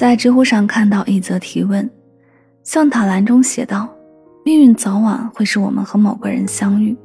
[0.00, 1.86] 在知乎上看到一则提问，
[2.64, 3.86] 象塔栏中写道
[4.46, 6.96] ：“命运早晚会使我们和某个人相遇，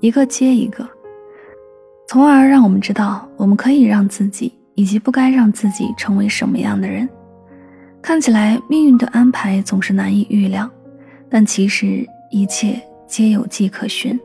[0.00, 0.86] 一个接一个，
[2.06, 7.08] 从而让我们知道我们可以让自己以及不该让自己成为什么样的人。
[8.02, 10.70] 看起来命运的安排总是难以预料，
[11.30, 14.20] 但其实一切皆有迹可循。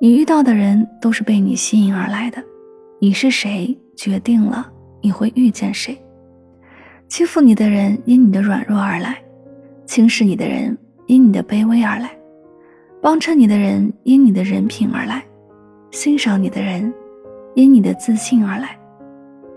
[0.00, 2.42] 你遇到的人都是被你吸引而来的，
[2.98, 4.68] 你是谁决定了
[5.00, 5.96] 你会遇见谁。”
[7.14, 9.16] 欺负你的人因你的软弱而来，
[9.86, 12.10] 轻视你的人因你的卑微而来，
[13.00, 15.22] 帮衬你的人因你的人品而来，
[15.92, 16.92] 欣赏你的人
[17.54, 18.76] 因你的自信而来。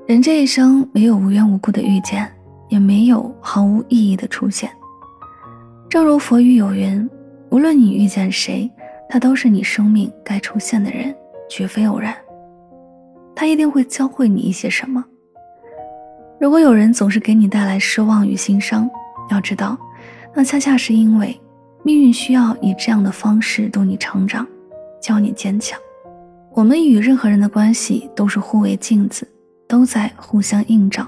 [0.06, 2.32] 人这一生没有无缘无故的遇见，
[2.70, 4.70] 也没有毫无意义的出现。
[5.90, 7.10] 正如佛语有云
[7.50, 8.70] ：“无论你遇见谁，
[9.10, 11.12] 他都是你生命该出现的人，
[11.50, 12.16] 绝非偶然。
[13.36, 15.04] 他一定会教会你一些什么。”
[16.40, 18.88] 如果有人总是给你带来失望与心伤，
[19.32, 19.78] 要知道，
[20.36, 21.40] 那恰恰是因为
[21.84, 24.46] 命运需要以这样的方式度你成长，
[25.02, 25.80] 教你坚强。
[26.54, 29.28] 我们与任何人的关系都是互为镜子，
[29.68, 31.08] 都在互相映照。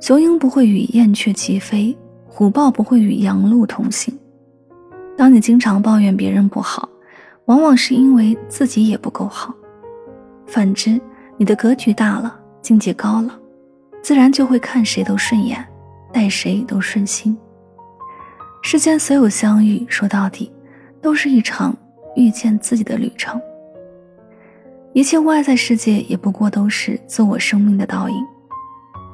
[0.00, 4.18] 雄鹰不会与燕雀齐飞，虎豹不会与羊鹿同行。
[5.16, 6.88] 当你经常抱怨别人不好，
[7.44, 9.54] 往往是因为自己也不够好。
[10.46, 10.98] 反之，
[11.36, 13.38] 你的格局大了，境界高了。
[14.04, 15.66] 自然就会看谁都顺眼，
[16.12, 17.34] 待谁都顺心。
[18.62, 20.52] 世间所有相遇，说到底，
[21.00, 21.74] 都是一场
[22.14, 23.40] 遇见自己的旅程。
[24.92, 28.16] 一切外在世界也不过都是自我生命的倒影，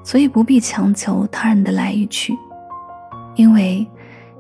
[0.03, 2.37] 所以不必强求他人的来与去，
[3.37, 3.87] 因为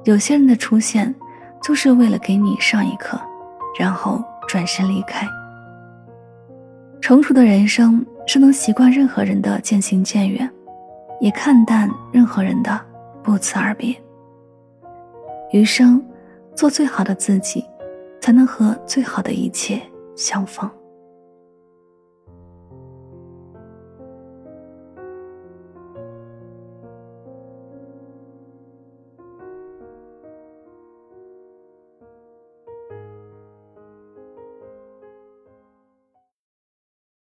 [0.02, 1.14] 有些人的出现，
[1.62, 3.20] 就是为了给你上一课，
[3.78, 5.24] 然后转身离开。
[7.00, 8.04] 成熟的人生。
[8.32, 10.48] 是能习惯任何人的渐行渐远，
[11.18, 12.80] 也看淡任何人的
[13.24, 13.92] 不辞而别。
[15.50, 16.00] 余生，
[16.54, 17.64] 做最好的自己，
[18.20, 19.82] 才能和最好的一切
[20.14, 20.70] 相逢。